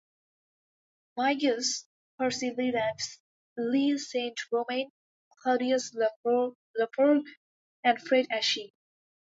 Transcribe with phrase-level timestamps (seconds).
[1.15, 1.85] Migues,
[2.17, 3.17] Percy LeLand,
[3.55, 4.89] Lee St.Romain,
[5.45, 5.93] Cledius
[6.25, 7.27] LaFargue
[7.83, 8.73] and Fred Ashy.